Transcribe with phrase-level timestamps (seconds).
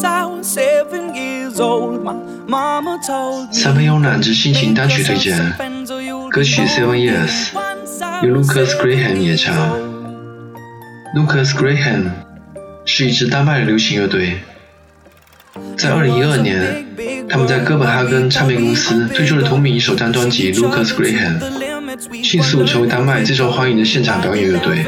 [0.00, 0.30] 三
[3.74, 5.36] 分慵懒之心情单曲推荐，
[6.30, 7.48] 歌曲《Seven Years》
[8.24, 9.52] 由 Lucas Graham 演唱。
[11.16, 12.10] Lucas Graham
[12.84, 14.38] 是一支丹麦的流行乐队，
[15.76, 16.86] 在2012年，
[17.28, 21.40] 他们在哥本哈根唱片公司推出了同名首张专辑《Lucas Graham》，
[22.22, 24.84] 迅速成为丹麦最受欢迎的现场表演乐队。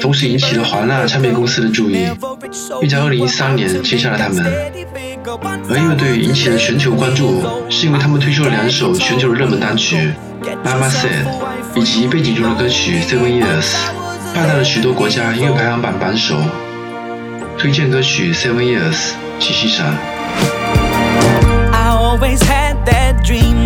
[0.00, 2.06] 同时引起了华纳唱片公司的注意，
[2.80, 4.44] 并在2013年签下了他们。
[5.68, 9.96] 而乐队引起了全球关注，是因为他们推出了两首全球的热门单曲
[10.64, 11.24] 《Mama Said》
[11.80, 13.62] 以及背景中的歌曲《Seven Years》，
[14.34, 16.36] 霸占了许多国家音乐排行榜榜首。
[17.58, 18.92] 推荐歌曲《Seven Years》，
[19.38, 19.94] 请欣赏。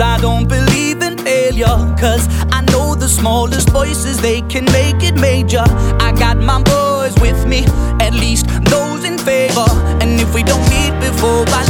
[0.00, 1.76] Goals I don't believe in failure.
[1.98, 5.64] Cause I know the smallest voices, they can make it major.
[6.00, 7.64] I got my boys with me,
[8.00, 9.68] at least those in favor.
[10.00, 11.69] And if we don't meet before I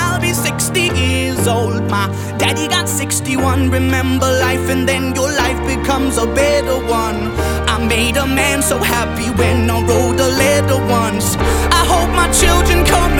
[2.61, 3.69] daddy got 61.
[3.69, 7.31] Remember life, and then your life becomes a better one.
[7.67, 11.35] I made a man so happy when I wrote a letter once.
[11.71, 13.10] I hope my children come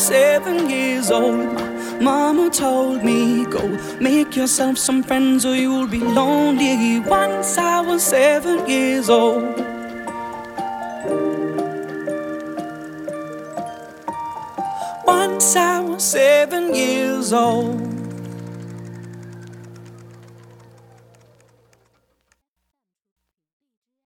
[0.00, 1.60] seven years old,
[2.00, 3.68] mama told me, Go
[4.00, 7.00] make yourself some friends or you'll be lonely.
[7.00, 9.42] Once I was seven years old.
[15.04, 17.99] Once I was seven years old.